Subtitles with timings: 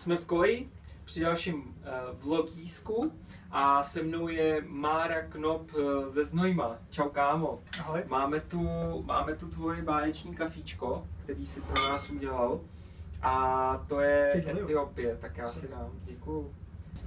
[0.00, 0.68] jsme v koleji
[1.04, 1.64] při dalším uh,
[2.20, 3.12] vlogísku
[3.50, 6.78] a se mnou je Mára Knop uh, ze Znojma.
[6.90, 7.60] Čau kámo.
[7.80, 8.02] Ahoj.
[8.08, 8.68] Máme tu,
[9.06, 12.60] máme tu tvoje báječní kafíčko, který si pro nás udělal.
[13.22, 14.44] A to je.
[14.50, 15.90] Etiopie, tak já si dám.
[16.04, 16.54] Děkuju.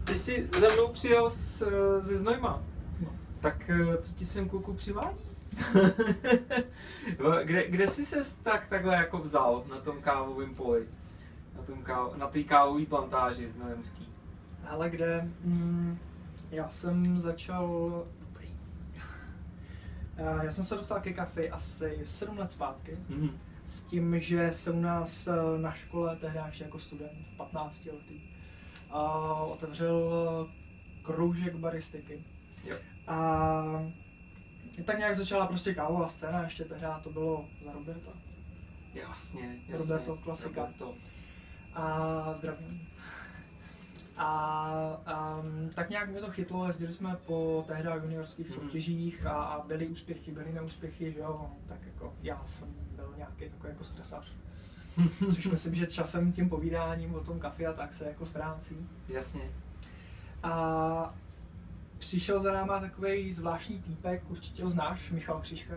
[0.04, 2.64] Ty jsi za mnou přijel z, eh, ze Znojma.
[3.02, 3.10] No.
[3.42, 5.30] Tak eh, co ti sem kluku přivádí?
[7.44, 10.88] kde, kde jsi se tak takhle jako vzal na tom kávovém poli?
[11.64, 14.08] Na tom káv, na té kávové plantáži z Nojemský.
[14.64, 15.30] Hele, kde?
[15.44, 15.98] Mm,
[16.52, 17.68] já jsem začal...
[18.20, 18.48] Dobrý.
[20.18, 22.98] Eh, Já jsem se dostal ke kafi asi 7 let zpátky.
[23.10, 23.30] Mhm.
[23.66, 28.22] S tím, že se u nás eh, na škole, tehdy ještě jako student, 15 letý,
[28.90, 30.12] a otevřel
[30.48, 30.52] eh,
[31.04, 32.24] kroužek baristiky.
[32.64, 32.78] Jo.
[33.08, 33.64] A
[34.86, 38.12] tak nějak začala prostě kávová scéna, ještě tehdy to bylo za Roberta.
[38.94, 39.78] Jasně, jasně.
[39.78, 40.62] Roberto, klasika.
[40.62, 40.96] Roberto.
[41.76, 42.88] A zdravím.
[44.18, 48.56] A um, tak nějak mě to chytlo, jezdili jsme po tehdy juniorských Mhm.
[48.56, 53.50] soutěžích a, a byly úspěchy, byly neúspěchy, že jo, tak jako já jsem byl nějaký
[53.50, 54.32] takový jako stresař.
[55.34, 58.90] Což myslím, že časem tím povídáním o tom kafi a tak se jako ztrácí.
[59.10, 59.52] Jasně.
[60.44, 61.14] A
[61.98, 65.74] přišel za náma takový zvláštní týpek, určitě ho znáš, Michal Křiška.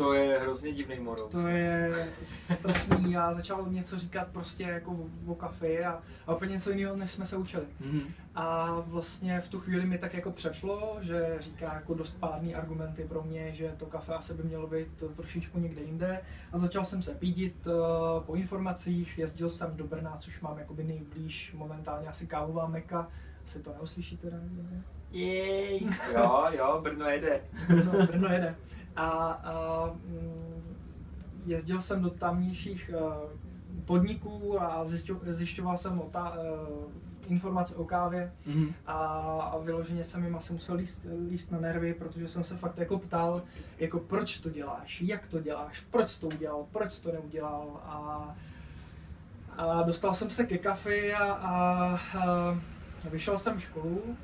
[0.00, 1.28] To je hrozně divný model.
[1.28, 6.52] To je strašný a začal něco říkat prostě jako o, o kafi a, a úplně
[6.52, 7.64] něco jiného, než jsme se učili.
[7.80, 8.00] Mhm.
[8.34, 13.04] A vlastně v tu chvíli mi tak jako přeplo, že říká jako dost pádný argumenty
[13.04, 16.20] pro mě, že to kafe asi by mělo být trošičku někde jinde.
[16.52, 17.72] A začal jsem se pídit uh,
[18.24, 23.08] po informacích, jezdil jsem do Brna, což mám jakoby nejblíž momentálně asi kávová meka.
[23.44, 24.82] Asi to neuslyšíte, ne?
[25.10, 25.88] Jej.
[26.14, 27.40] Jo, jo, Brno jede.
[27.68, 28.56] Brno, Brno jede.
[28.96, 30.76] A, a mm,
[31.44, 33.00] jezdil jsem do tamnějších eh,
[33.84, 38.32] podniků a zjišťo, zjišťoval jsem o ta, eh, informace o kávě.
[38.46, 38.74] Mhm.
[38.86, 38.96] a,
[39.52, 42.98] a vyloženě jsem jim asi musel líst, líst na nervy, protože jsem se fakt jako
[42.98, 43.42] ptal,
[43.78, 47.80] jako proč to děláš, jak to děláš, proč to udělal, proč to neudělal.
[47.84, 48.36] A,
[49.48, 51.54] a dostal jsem se ke kafi a, a,
[53.04, 54.18] a vyšel jsem školu,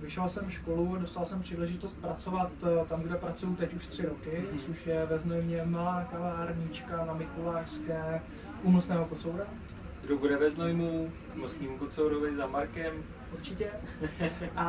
[0.00, 4.44] vyšel jsem školu, dostal jsem příležitost pracovat eh, tam, kde pracuju teď už tři roky,
[4.50, 4.58] Mhm.
[4.58, 8.22] což je ve Znojmě malá kavárnička na Mikulášské
[8.62, 9.44] u Nosného kocoura.
[10.02, 12.92] Kdo bude ve Znojmu, k Mostnímu Kocourovi za Markem.
[13.32, 13.70] Určitě.
[14.56, 14.66] A,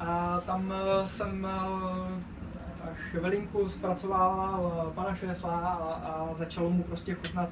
[0.00, 7.50] a tam eh, jsem eh, chvilinku zpracovával pana šéfa a, a začalo mu prostě chutnat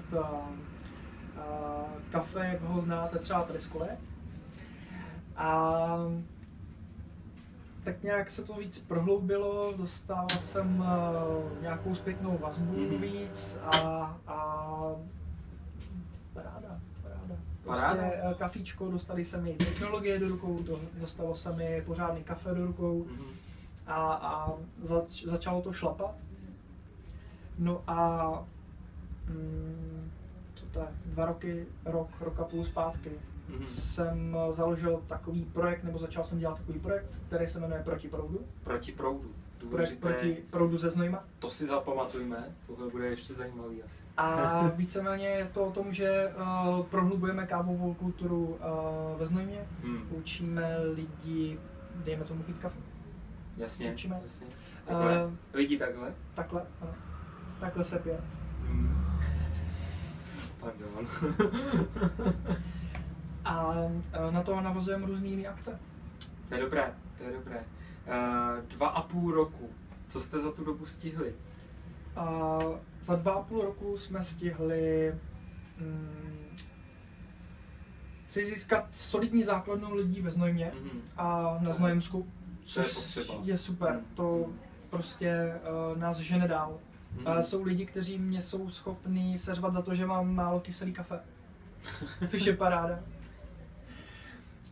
[2.11, 3.97] kafe, jak ho znáte třeba koleje.
[5.37, 5.87] A
[7.85, 13.01] tak nějak se to víc prohloubilo, dostal jsem eh, nějakou zpětnou vazbu Mhm.
[13.01, 13.79] víc a,
[14.27, 14.67] a
[16.33, 17.35] paráda, paráda.
[17.63, 18.03] Prostě Paráda.
[18.31, 22.67] eh, kafíčko, dostali se mi technologie do rukou, do, dostalo se mi pořádný kafe do
[22.67, 23.25] rukou Mhm.
[23.87, 24.53] a, a
[24.83, 26.15] zač, začalo to šlapat.
[27.59, 28.29] No a
[29.29, 30.11] mm,
[30.55, 33.11] co to je, dva roky, rok, rok a půl zpátky
[33.59, 33.67] Mhm.
[33.67, 38.09] jsem eh, založil takový projekt, nebo začal jsem dělat takový projekt, který se jmenuje Proti
[38.09, 38.41] proudu.
[38.65, 39.31] Proti proudu.
[39.71, 40.01] Projekt Důležité.
[40.09, 41.25] Proti proudu ze Znojma.
[41.39, 44.03] To si zapamatujme, tohle bude ještě zajímavý asi.
[44.17, 48.59] A víceméně je to o tom, že uh, prohlubujeme kávovou kulturu uh,
[49.19, 50.09] ve Znojmě, Hmm.
[50.11, 51.59] učíme lidi,
[51.95, 52.79] dejme tomu pít kafe.
[53.57, 54.21] Jasně, Učíme.
[54.25, 54.47] jasně.
[54.87, 56.15] Takhle, Uh, lidi takhle.
[56.35, 56.93] takhle, ano.
[57.61, 58.21] Takhle se pije.
[58.67, 59.05] Hmm.
[60.61, 61.07] Pardon.
[63.45, 65.79] A uh, na to navazujeme různé jiné akce.
[66.49, 67.65] to je dobré, to je dobré.
[68.07, 69.71] Uh, dva a půl roku.
[70.09, 71.35] Co jste za tu dobu stihli?
[72.17, 72.59] A
[73.01, 75.15] za dva a půl roku jsme stihli
[75.79, 76.57] mm,
[78.27, 81.01] si získat solidní základnu lidí ve Znojmě Mhm.
[81.17, 82.27] a na Znojemsku,
[82.61, 83.41] je což potřeba.
[83.45, 83.93] je super.
[83.93, 84.05] Mm.
[84.15, 84.47] To
[84.91, 85.55] prostě
[85.93, 86.79] uh, nás žene dál.
[87.15, 87.29] Mhm.
[87.29, 91.21] A jsou lidi, kteří mě jsou schopní seřvat za to, že mám málo kyselý kafe.
[92.29, 92.99] Což je paráda.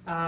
[0.08, 0.20] A,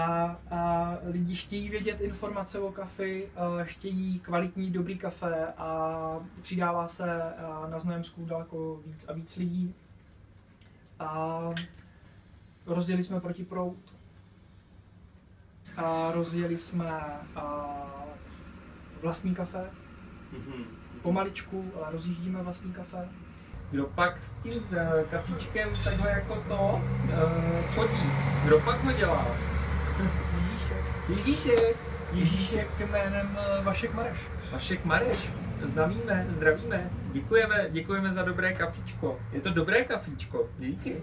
[0.51, 3.29] a lidi chtějí vědět informace o kafi,
[3.63, 7.21] chtějí kvalitní, dobrý kafe a přidává se
[7.69, 9.73] na Znojemsku daleko víc a víc lidí.
[10.99, 11.39] A
[12.65, 13.77] rozjeli jsme proti proud.
[15.77, 16.89] A rozjeli jsme
[17.35, 17.65] a,
[19.01, 19.69] vlastní kafe,
[20.31, 20.63] Mhm.
[21.01, 23.09] pomaličku, ale rozjíždíme vlastní kafe.
[23.71, 24.75] Kdo pak s tím s
[25.09, 28.09] kafíčkem takhle jako to uh, chodí?
[28.45, 29.50] Kdo pak ho dělá?
[30.09, 30.85] Ježíšek.
[31.09, 31.77] Ježíšek.
[32.13, 34.19] Ježíšek jménem eh, Vašek Mareš.
[34.51, 35.29] Vašek Mareš.
[35.63, 36.89] Zdravíme, zdravíme.
[37.11, 39.19] Děkujeme, děkujeme za dobré kafíčko.
[39.31, 40.49] Je to dobré kafíčko.
[40.59, 40.95] Díky.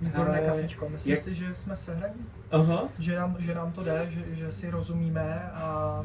[0.00, 0.88] Výborné kafičko.
[0.88, 2.88] Myslím jak- si, že jsme sehraní, Aha.
[2.98, 6.04] že nám, že nám to jde, že, že si rozumíme a,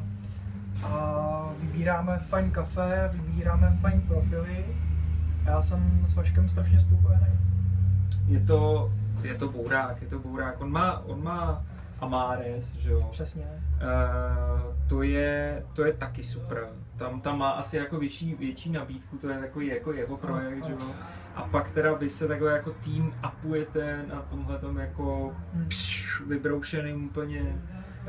[0.84, 4.66] a vybíráme fajn kafe, vybíráme fajn profily.
[5.46, 7.40] Já jsem s Vaškem strašně spokojený.
[8.28, 8.92] Je to,
[9.24, 10.62] je to bourák, je to bourák.
[10.62, 11.64] On má, on má
[12.02, 13.08] Amares, že jo.
[13.12, 13.46] Přesně.
[13.46, 16.68] Uh, to, je, to je taky super.
[16.98, 20.72] Tam, tam má asi jako větší, větší nabídku, to je takový jako jeho projekt, že
[20.72, 20.78] jo.
[21.36, 25.68] A pak teda vy se takhle jako tým upujete na tomhle jako Hmm.
[25.68, 27.42] pš, vybroušeným úplně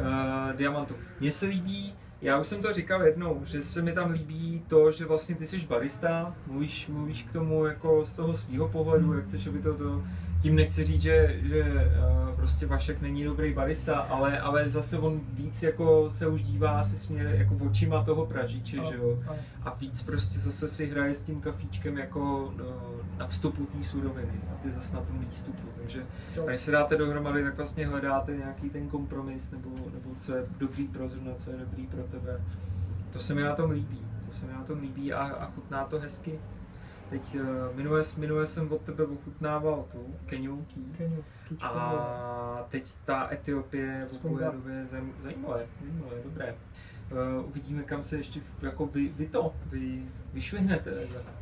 [0.00, 0.94] uh, diamantu.
[1.20, 4.92] Mně se líbí, já už jsem to říkal jednou, že se mi tam líbí to,
[4.92, 9.24] že vlastně ty jsi barista, mluvíš, mluvíš k tomu jako z toho svého pohledu, jak
[9.24, 10.02] chceš, aby to, to
[10.40, 15.20] tím nechci říct, že, že uh, prostě Vašek není dobrý barista, ale, ale zase on
[15.32, 19.18] víc jako se už dívá asi směr jako očima toho pražiče, že jo.
[19.62, 22.64] A víc prostě zase si hraje s tím kafíčkem jako no,
[23.18, 25.68] na vstupu té suroviny a ty zase na tom výstupu.
[25.76, 26.02] Takže
[26.46, 30.84] když se dáte dohromady, tak vlastně hledáte nějaký ten kompromis nebo, nebo co je dobrý
[30.88, 32.40] pro zrovna, co je dobrý pro tebe.
[33.12, 33.98] To se mi na tom líbí.
[34.28, 36.38] To se mi na tom líbí a, a chutná to hezky.
[37.10, 40.14] Teď uh, minule, minule jsem od tebe ochutnával tu
[41.48, 44.04] kyčku, A teď ta Etiopie
[44.84, 46.54] zem, zajímavé, zajímavé, dobré.
[47.10, 50.02] Uh, uvidíme, kam se ještě jako vy, vy to, vy,
[50.32, 50.90] vyšvihnete.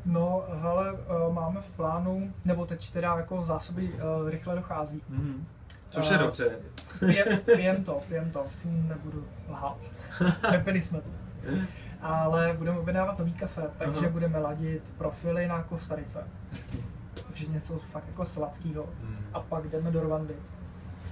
[0.07, 5.03] No, hele, eh, máme v plánu, nebo teď teda jako zásoby eh, rychle dochází.
[5.09, 5.47] Mhm.
[5.91, 6.59] Což je dobře.
[6.99, 9.79] Pijem, pijem to, pijem to, nebudu lhát.
[10.53, 11.28] Nepili jsme to.
[12.01, 14.09] Ale budeme objednávat nový kafe, takže Aha.
[14.09, 16.27] budeme ladit profily na Kostarice.
[16.53, 16.85] Hezký.
[17.27, 18.87] Takže něco fakt jako sladkého.
[19.03, 19.27] Hmm.
[19.33, 20.35] A pak jdeme do Rwandy.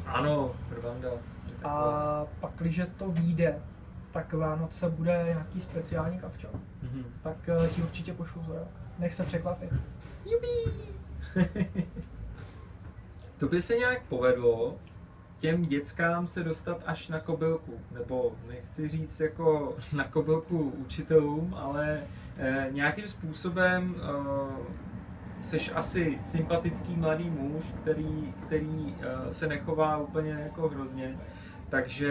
[0.06, 1.08] Ano, Rwanda.
[1.64, 3.58] A pak, když to vyjde,
[4.12, 6.48] tak Vánoce bude nějaký speciální kavčo.
[6.82, 7.04] Mhm.
[7.22, 8.68] Tak eh, ti určitě pošlu za rok.
[8.98, 9.72] Nech se překvapit.
[13.38, 14.76] to by se nějak povedlo
[15.38, 22.00] těm dětskám se dostat až na kobylku, nebo nechci říct jako na kobylku učitelům, ale
[22.36, 24.86] eh, nějakým způsobem eh,
[25.42, 31.18] seš asi sympatický mladý muž, který, který eh, se nechová úplně jako hrozně,
[31.68, 32.10] takže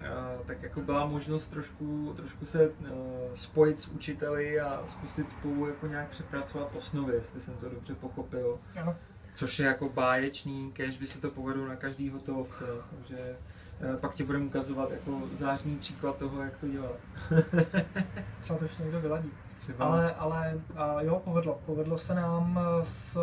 [0.00, 2.90] eh, tak jako byla možnost trošku, trošku se eh,
[3.34, 8.58] spojit s učiteli a zkusit spolu jako nějak přepracovat osnovy, jestli jsem to dobře pochopil.
[8.80, 8.96] Ano.
[9.34, 13.36] Což je jako báječný, kež by se to povedlo na každý hotovce, takže
[13.80, 16.96] eh, pak ti budeme ukazovat jako zářný příklad toho, jak to dělat.
[18.40, 19.30] Třeba to ještě někdo vyladí.
[19.60, 21.60] Třeba Ale, ale a jo, povedlo.
[21.66, 23.18] Povedlo se nám eh, s,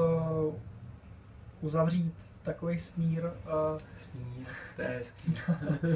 [1.62, 5.36] uzavřít takový smír, uh, smír, to je hezký.
[5.84, 5.96] uh,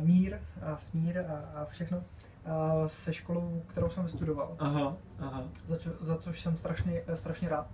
[0.00, 4.56] mír a smír a, a všechno uh, se školou, kterou jsem vystudoval.
[4.58, 5.44] Aha, aha.
[5.68, 7.66] Za, čo, za což jsem strašně, strašně rád.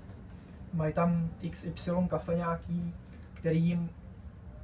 [0.72, 2.94] Mají tam XY kafe nějaký,
[3.34, 3.90] který jim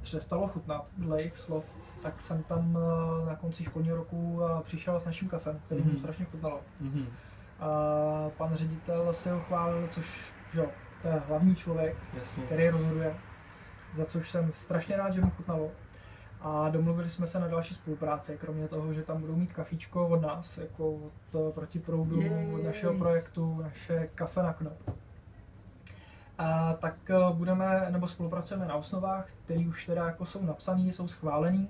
[0.01, 1.65] přestalo chutnat, dle jejich slov.
[2.01, 5.89] Tak jsem tam eh, na konci školního roku eh, přišel s naším kafem, který mu
[5.89, 5.97] Mhm.
[5.97, 6.61] strašně chutnalo.
[6.79, 7.05] Mhm.
[7.59, 7.69] A
[8.37, 10.67] pan ředitel se ho chválil, což že, jo,
[11.01, 12.43] to je hlavní člověk, Jasně.
[12.45, 13.15] který rozhoduje,
[13.93, 15.71] za což jsem strašně rád, že mu chutnalo.
[16.41, 20.21] A domluvili jsme se na další spolupráci, kromě toho, že tam budou mít kafíčko od
[20.21, 22.53] nás, jako od eh, protiproudu, Jej.
[22.55, 24.77] od našeho projektu, naše kafe na knop.
[26.37, 31.07] A tak eh, budeme, nebo spolupracujeme na osnovách, které už teda jako jsou napsané, jsou
[31.07, 31.69] schválený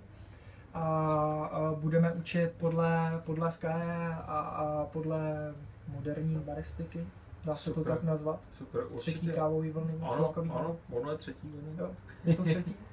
[0.74, 5.54] a, budeme učit podle, podle Sky a, a podle
[5.88, 7.08] moderní baristiky,
[7.46, 8.40] dá se to tak nazvat.
[8.58, 9.32] Super, Třetí určitě.
[9.40, 9.94] kávový vlny.
[10.02, 10.50] Ano, šilkový.
[10.50, 11.48] ano, ono je třetí.
[11.48, 11.84] vlna.
[11.88, 12.76] Jo, je to třetí?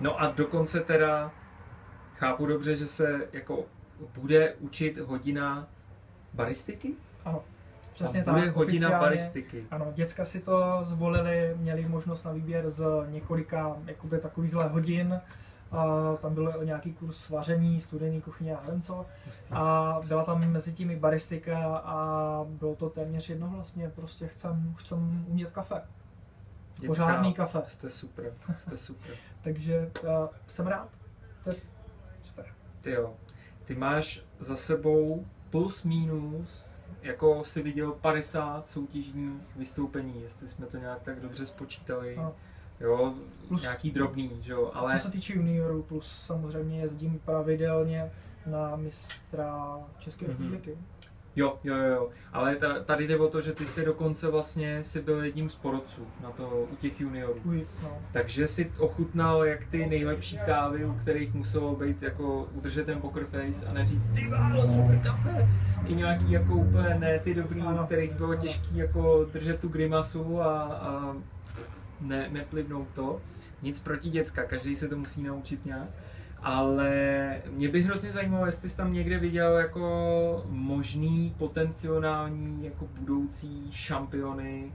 [0.00, 1.30] No a dokonce teda
[2.14, 3.64] chápu dobře, že se jako
[4.18, 5.68] bude učit hodina
[6.34, 6.94] baristiky?
[7.24, 7.42] Ano,
[7.96, 8.56] přesně Tam bude tak.
[8.56, 9.06] hodina oficiálně.
[9.06, 9.66] baristiky.
[9.70, 15.20] Ano, děcka si to zvolili, měli možnost na výběr z několika jakoby, takovýchhle hodin.
[15.72, 15.84] A
[16.16, 19.06] tam byl nějaký kurz vaření, studený kuchyně a nevím co.
[19.26, 19.52] Hustý.
[19.52, 23.88] A byla tam mezi tím i baristika a bylo to téměř jednohlasně.
[23.88, 25.82] Prostě chcem, chcem umět kafe.
[26.74, 27.62] Děcka, Pořádný kafe.
[27.66, 29.14] Jste super, jste super.
[29.42, 30.08] Takže uh,
[30.46, 30.88] jsem rád.
[31.44, 31.56] To je
[32.22, 32.46] super.
[32.80, 33.14] Ty jo,
[33.64, 36.65] ty máš za sebou plus minus,
[37.02, 42.16] jako si viděl 50 soutěžních vystoupení, jestli jsme to nějak tak dobře spočítali.
[42.16, 42.34] Ano.
[42.80, 43.14] Jo,
[43.48, 44.92] Plus- nějaký drobný, že jo, Ale...
[44.92, 48.10] Co se týče juniorů, plus samozřejmě jezdím pravidelně
[48.46, 50.32] na mistra České Mhm.
[50.32, 50.70] republiky.
[50.70, 50.76] jo,
[51.36, 52.08] jo, jo, jo.
[52.32, 55.54] Ale ta, tady jde o to, že ty si dokonce vlastně si byl jedním z
[55.54, 57.40] porodců na to, u těch juniorů.
[57.44, 57.98] Uj, no.
[58.12, 63.24] Takže si ochutnal jak ty nejlepší kávy, u kterých muselo být jako udržet ten poker
[63.24, 65.48] face a neříct ty válo, super kafe.
[65.86, 70.40] I nějaký jako úplně ne ty dobrý, u kterých bylo těžký jako držet tu grimasu
[70.40, 71.16] a, a
[72.00, 73.20] ne, neplivnout to.
[73.62, 75.88] Nic proti děcka, každý se to musí naučit nějak.
[76.46, 83.72] Ale mě by hrozně zajímalo, jestli jsi tam někde viděl jako možný potenciální jako budoucí
[83.72, 84.72] šampiony,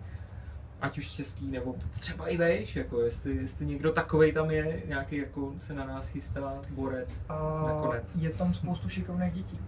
[0.82, 5.18] ať už český, nebo třeba i vejš, jako jestli, jestli někdo takovej tam je, nějaký
[5.18, 8.16] jako se na nás chystá borec A nakonec.
[8.16, 9.60] je tam spoustu šikovných dětí.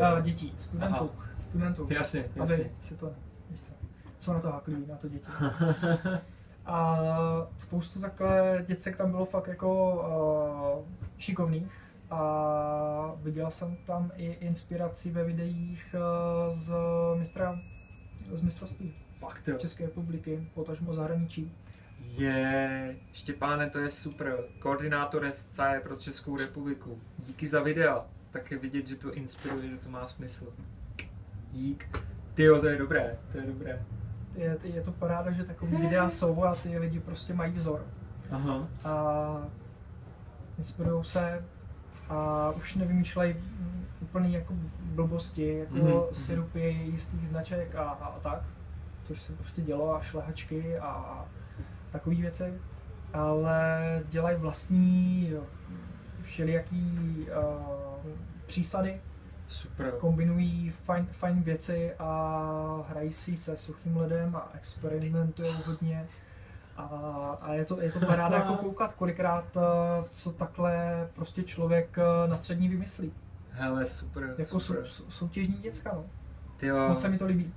[0.00, 1.10] A, dětí, studentů.
[1.18, 1.28] Aha.
[1.38, 1.86] Studentů.
[1.90, 2.54] Jasně, jasně.
[2.56, 3.12] Aby si to,
[3.50, 3.72] víš co,
[4.18, 5.28] jsou na to haklí, na to děti.
[6.66, 6.98] A
[7.58, 9.94] spoustu takhle děcek tam bylo fakt jako
[10.78, 11.72] uh, šikovných
[12.10, 16.72] a viděl jsem tam i inspiraci ve videích uh, z
[17.18, 17.58] mistra
[18.32, 19.58] z mistrovství Fakt jo.
[19.58, 21.52] České republiky, potažmo zahraničí.
[22.00, 24.38] Je, Štěpáne, to je super.
[24.58, 27.00] Koordinátor SCE pro Českou republiku.
[27.18, 28.06] Díky za videa.
[28.30, 30.52] Tak je vidět, že to inspiruje, že to má smysl.
[31.52, 31.88] Dík.
[32.34, 33.82] Ty to je dobré, to je dobré.
[34.34, 37.86] Je, je to paráda, že takový videa jsou a ty lidi prostě mají vzor.
[38.30, 38.68] Aha.
[38.84, 39.36] a
[40.58, 41.44] inspirují se
[42.08, 43.34] a už nevymýšlejí
[44.00, 45.92] úplný jako blbosti, jako Mhm, mhm.
[45.96, 46.10] mm-hmm.
[46.12, 48.42] syrupy jistých značek a, a, a tak,
[49.04, 51.24] což se prostě dělo a šlehačky a
[51.90, 52.54] takové věci,
[53.12, 55.42] ale dělají vlastní jo,
[56.22, 58.10] všelijaký uh,
[58.46, 59.00] přísady,
[59.48, 59.92] Super.
[60.00, 66.06] kombinují fajn, fajn věci a hrají si se suchým ledem a experimentují hodně.
[66.76, 66.82] A,
[67.40, 72.28] a je to, je to paráda jako koukat, kolikrát eh, co takhle prostě člověk eh,
[72.28, 73.12] na střední vymyslí.
[73.50, 74.34] Hele, super.
[74.38, 74.86] Jako super.
[74.86, 76.04] sou, sou, soutěžní děcka, no.
[76.56, 77.54] Ty jo, Moc se mi to líbí.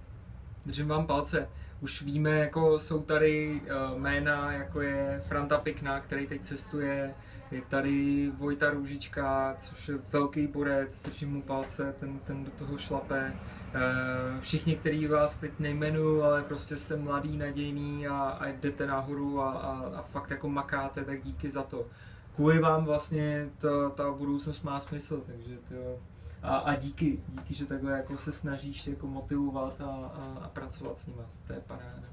[0.66, 1.48] držím vám palce.
[1.86, 3.62] Už víme, jako jsou tady
[3.92, 7.16] uh, jména, jako je Franta Pikna, který teď cestuje,
[7.52, 12.78] je tady Vojta Růžička, což je velký borec, držím mu palce, ten, ten do toho
[12.78, 13.34] šlape.
[13.76, 19.42] Uh, všichni, který vás teď nejmenuju, ale prostě jste mladý, nadějný a, a jdete nahoru
[19.42, 21.86] a, a, a fakt jako makáte, tak díky za to.
[22.36, 26.00] Kvůli vám vlastně ta, ta budoucnost má smysl, takže to,
[26.46, 31.00] a, a díky, díky, že takhle jako se snažíš jako motivovat a, a, a pracovat
[31.00, 31.24] s nima.
[31.48, 32.08] To je paráda.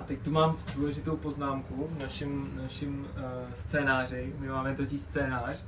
[0.00, 4.34] A teď tu mám důležitou poznámku v našem, našem uh, scénáři.
[4.38, 5.64] My máme totiž scénář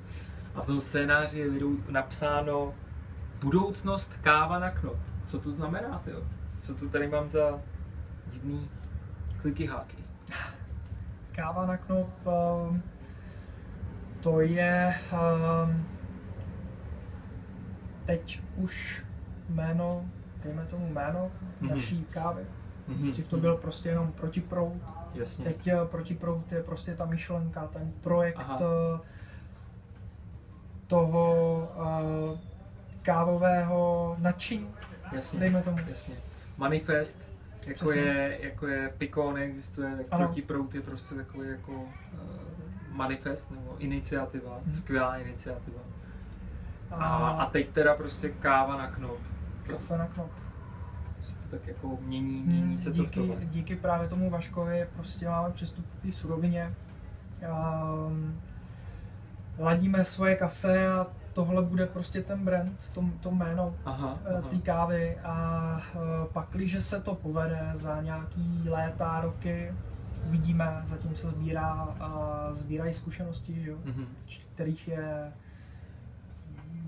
[0.55, 1.51] a v tom scénáři je
[1.91, 2.75] napsáno
[3.41, 4.97] budoucnost káva na knop.
[5.27, 6.23] Co to znamená, tyjo?
[6.61, 7.61] Co to tady mám za
[8.27, 8.69] divný
[9.41, 9.97] kliky háky?
[11.33, 12.83] Káva na knop, um,
[14.21, 15.98] to je um,
[18.09, 19.05] teď už
[19.49, 20.05] jméno,
[20.43, 21.71] dejme tomu jméno Mhm.
[21.71, 22.43] naší kávy.
[22.87, 23.11] Mhm.
[23.11, 24.83] Dřív to byl prostě jenom protiprout,
[25.15, 25.45] Jasně.
[25.45, 28.59] teď eh, protiprout je prostě ta myšlenka, ten projekt Aha.
[28.61, 29.01] eh,
[30.87, 32.39] toho eh,
[33.03, 34.75] kávového nadšení,
[35.13, 35.41] Jasně.
[35.41, 35.79] dejme tomu.
[35.89, 36.15] Jasně.
[36.57, 37.31] Manifest,
[37.67, 38.01] jako Přesně.
[38.03, 40.25] je, jako je Pico, neexistuje, tak Ano.
[40.27, 41.89] protiprout je prostě takový jako uh,
[42.91, 44.75] manifest nebo iniciativa, Mhm.
[44.75, 45.81] skvělá iniciativa.
[46.91, 49.19] A, A, teď teda prostě káva na knop.
[49.71, 50.31] kafe na knop.
[51.21, 53.37] Se to tak jako mění, mění se to v díky, tohle.
[53.45, 56.75] díky právě tomu Vaškovi prostě máme přístup k té surovině.
[58.07, 58.41] Um,
[59.59, 63.75] ladíme svoje kafe a tohle bude prostě ten brand, to, to jméno
[64.39, 65.99] eh, té kávy a eh,
[66.33, 69.73] pak, když se to povede za nějaký léta, roky,
[70.27, 74.07] uvidíme, zatím se sbírá a sbírají zkušenosti, že jo, Mhm.
[74.55, 75.33] kterých je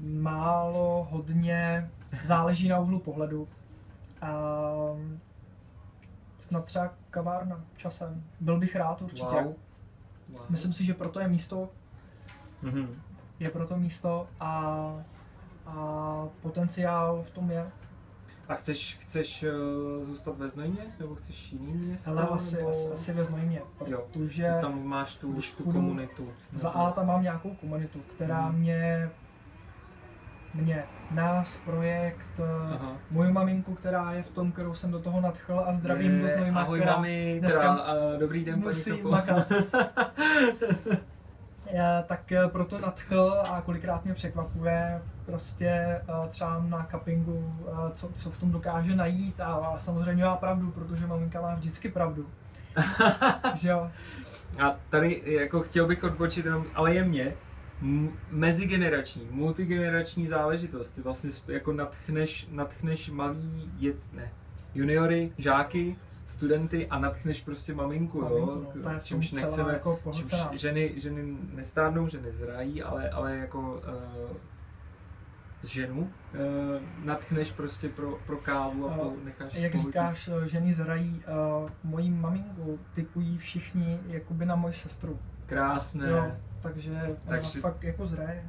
[0.03, 1.91] málo, hodně,
[2.25, 3.49] záleží na úhlu pohledu.
[4.23, 4.31] A
[6.39, 8.23] snad třeba kavárna časem.
[8.41, 9.25] Byl bych rád určitě.
[9.35, 9.55] Wow.
[10.29, 10.43] wow.
[10.49, 11.69] Myslím si, že proto je místo,
[12.63, 13.01] Mhm.
[13.41, 14.51] je proto místo a,
[15.67, 15.75] a
[16.43, 17.67] potenciál v tom je.
[18.49, 19.43] A chceš, chceš
[19.99, 20.83] uh, zůstat ve Znojmě?
[20.99, 22.11] Nebo chceš jiný město?
[22.11, 22.69] Ale asi, nebo...
[22.69, 24.05] asi, asi ve Znojmě, Jo.
[24.13, 26.29] protože Tam máš tu, tu komunitu.
[26.53, 28.59] za A tam mám nějakou komunitu, která Mhm.
[28.59, 29.11] mě,
[30.55, 32.41] mě, nás, projekt,
[32.71, 32.97] Aha.
[33.11, 36.29] moju maminku, která je v tom, kterou jsem do toho nadchl a zdravím Je, do
[36.29, 39.53] Znojma, Ahoj která mami, dneska teda, uh, dobrý den, paní musí makat.
[41.73, 47.93] Já tak eh, proto nadchl a kolikrát mě překvapuje prostě eh, třeba na cuppingu, eh,
[47.95, 51.89] co, co v tom dokáže najít a, a samozřejmě má pravdu, protože maminka má vždycky
[51.89, 52.31] pravdu.
[53.55, 53.91] že jo?
[54.59, 57.35] A tady jako chtěl bych odbočit jenom, ale jemně,
[58.31, 60.91] mezigenerační, multigenerační záležitost.
[60.91, 64.33] Ty vlastně jako natchneš, natchneš malý dět, ne,
[64.75, 65.97] juniory, žáky,
[66.27, 68.93] studenty a natchneš prostě maminku, Maminku, jo.
[68.93, 73.83] no, čímž nechceme, jako čímž ženy, ženy nestárnou, ženy zrají, ale, ale jako
[74.31, 74.37] uh,
[75.65, 76.39] ženu eh,
[77.05, 79.89] natchneš prostě pro, pro kávu a po, necháš Jak pohodit.
[79.89, 81.23] říkáš, ženy zrají,
[81.63, 85.19] uh, mojí maminku typují všichni jakoby na moji sestru.
[85.47, 86.11] Krásné.
[86.11, 88.45] Jo, takže ona Takže- fakt jako zraje.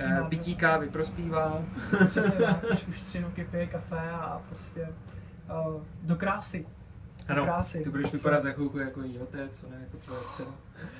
[0.00, 1.62] Eh, pití kávy prospívá.
[2.10, 4.88] Přesně tak, už, už tři roky pije kafe a prostě
[5.66, 6.66] uh, do krásy.
[7.28, 7.84] Do Ano, krásy.
[7.84, 8.16] ty budeš Co?
[8.16, 10.50] vypadat za chvilku jako její otec, co ne, jako tvoje dcera.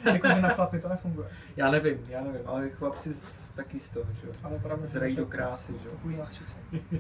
[0.12, 1.28] Jakože na chlapy to nefunguje.
[1.56, 4.32] Já nevím, já nevím, ale chlapci z, taky z toho, že jo.
[4.42, 5.90] Ale pravda, Zrají do krásy, že jo.
[5.90, 6.56] Typují na 30.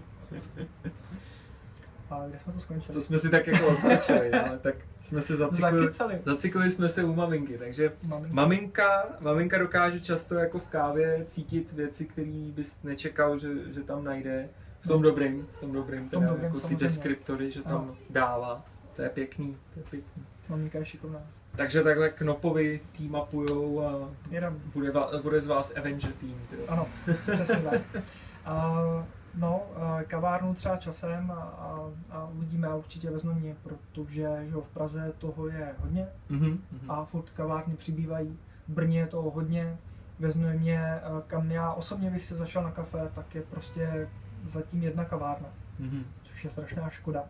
[2.10, 2.94] A kde jsme to skončili?
[2.94, 5.82] To jsme si tak jako odskočili, ale tak jsme se zaciklili.
[5.84, 6.18] Zakycali.
[6.24, 8.34] Zaciklili jsme se u maminky, takže Maminka.
[8.34, 14.04] maminka, maminka dokáže často jako v kávě cítit věci, které bys nečekal, že, že tam
[14.04, 14.48] najde.
[14.80, 17.72] V tom dobrým, v tom dobrým, V tom teda dobrým, jako ty deskriptory, že tam
[17.74, 17.96] Ano.
[18.10, 18.64] dává.
[18.96, 20.22] To je pěkný, to je pěkný.
[20.48, 21.20] Maminka je šikovná.
[21.56, 24.62] Takže takhle Knopovi tým upujou a Jedem.
[24.74, 26.42] bude, bude z vás Avenger tým.
[26.68, 26.86] Ano,
[27.34, 27.80] přesně tak.
[28.44, 34.46] A, no, a kavárnu třeba časem a, a, a uvidíme a určitě vezmu mě, protože
[34.48, 36.90] že v Praze toho je hodně Mhm, mhm.
[36.90, 38.38] a furt kavárny přibývají.
[38.68, 39.78] V Brně je toho hodně.
[40.18, 44.08] Vezme mě, a kam já osobně bych se zašel na kafe, tak je prostě
[44.46, 46.04] zatím jedna kavárna, Mhm.
[46.22, 47.24] což je strašná škoda.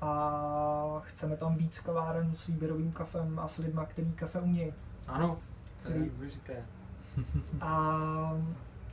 [0.00, 4.72] A chceme tam víc kaváren s výběrovým kafem a s lidma, který kafe umějí.
[5.08, 5.38] Ano,
[5.82, 6.52] to je důležité.
[7.60, 7.90] A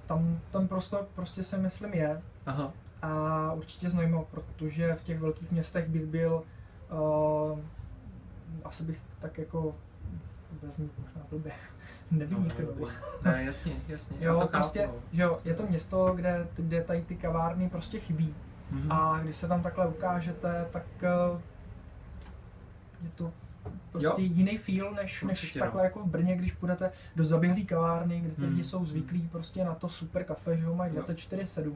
[0.06, 2.22] tam ten prostor prostě si myslím je.
[2.46, 2.72] Aha.
[3.02, 6.44] A určitě znojmo, protože v těch velkých městech bych byl,
[6.92, 7.60] uh,
[8.64, 9.76] asi bych tak jako
[10.52, 11.52] vůbec znít možná blbě,
[12.12, 12.86] nevím No, dobrý.
[13.26, 14.18] Ne, jasně, jasně.
[14.20, 15.02] Jo, to prostě, chápu, no.
[15.12, 18.36] že jo, je to město, kde, kde tady ty kavárny prostě chybí.
[18.72, 18.92] Mhm.
[18.92, 21.40] A když se tam takhle ukážete, tak uh,
[23.04, 23.32] je to
[23.92, 24.28] prostě Jo.
[24.34, 25.66] jiný feel, než, než Určitě, no.
[25.66, 28.50] takhle jako v Brně, když půjdete do zaběhlý kavárny, kde ty Hmm.
[28.50, 31.02] lidi jsou zvyklí prostě na to super kafe, že ho mají Jo.
[31.02, 31.74] 24-7.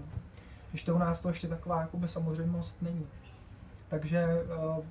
[0.69, 3.07] Když to u nás to ještě taková jakoby samozřejmost není.
[3.87, 4.25] Takže
[4.77, 4.85] uh,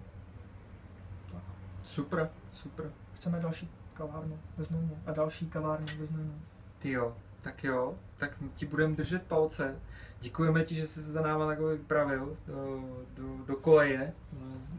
[1.84, 2.90] Super, super.
[3.14, 6.35] chceme další kavárnu ve Znojmě a další kavárnu ve Znojmě.
[6.78, 9.76] Ty jo, tak jo, tak ti budeme držet palce.
[10.20, 12.85] Děkujeme ti, že jsi se za náma takhle vypravil do,
[13.16, 14.12] do, do koleje,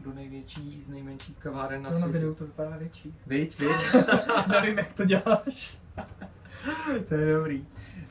[0.04, 2.18] do největší z nejmenších kaváren na To na světě.
[2.18, 3.14] videu to vypadá větší.
[3.26, 3.70] Viď, viď?
[4.48, 5.78] Nevím, jak to děláš.
[7.08, 7.66] to je dobrý.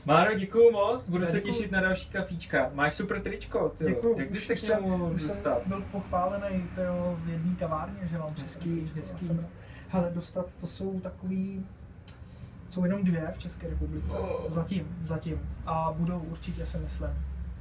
[0.05, 1.53] Máro, děkuju moc, budu Já se děkuju.
[1.53, 2.69] těšit na další kafíčka.
[2.73, 3.89] Máš super tričko, ty jo.
[3.89, 5.67] Děkuju, Jak bys se k němu mohl Už jsem dostat?
[5.67, 9.27] byl pochválený tyjo, v jedné kavárně, že mám Hezký, hezký.
[9.33, 9.43] na.
[9.89, 11.65] Hele, dostat, to jsou takový,
[12.67, 14.17] jsou jenom dvě v České republice.
[14.17, 14.41] Oh.
[14.47, 15.39] Zatím, zatím.
[15.65, 17.09] A budou určitě, si myslím.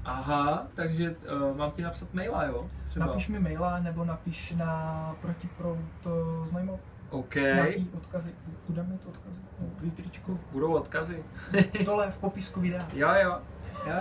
[0.04, 2.70] Aha, takže uh, mám ti napsat maila, jo?
[2.84, 3.06] Třeba.
[3.06, 6.80] Napiš mi maila, nebo napiš na protiprout to znajmo.
[7.10, 7.34] OK.
[7.34, 8.30] Nějaký odkazy.
[8.68, 9.36] Bude mít odkazy?
[9.58, 11.24] Dobrý tričko, budou odkazy.
[11.84, 12.86] Dole v popisku videa.
[12.92, 13.38] Jo, jo.
[13.86, 13.94] jo.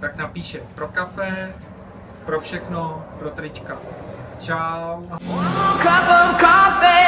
[0.00, 1.54] Tak napíše pro kafe,
[2.26, 3.78] pro všechno, pro trička.
[4.38, 5.02] Čau.
[5.82, 7.01] cup of coffee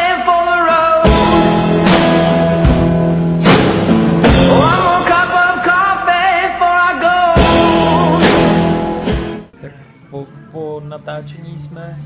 [11.07, 11.99] natáčení jsme,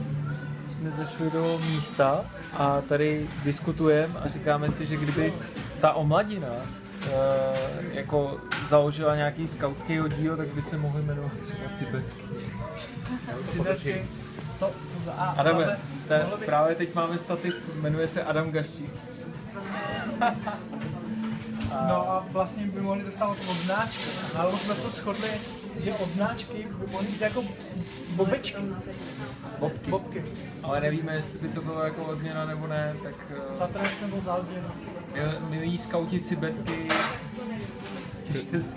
[0.78, 5.32] jsme zašli do místa a tady diskutujeme a říkáme si, že kdyby
[5.80, 7.10] ta omladina eh,
[7.92, 12.22] jako založila nějaký skautský oddíl, tak by se mohli jmenovat třeba Cibetky.
[13.48, 14.08] Ciderky.
[14.58, 14.70] To
[15.04, 15.24] za A.
[15.30, 15.78] Adame, za B.
[16.08, 18.90] te, Mohlo by- právě teď máme stativ, jmenuje se Adam Gaštík.
[21.88, 24.04] No a vlastně by mohli dostávat odnáčky.
[24.38, 25.30] Ale jsme se shodli,
[25.80, 27.44] že odnáčky by mohly být jako
[28.18, 28.62] bobečky.
[29.58, 29.90] Bobky.
[29.90, 30.24] Bobky.
[30.62, 33.14] Ale nevíme, jestli by to bylo jako odměna nebo ne, tak
[33.54, 34.68] Za uh, trest nebo za odměnu.
[35.48, 36.88] milí skauti Cibetky,
[38.32, 38.76] těšte se.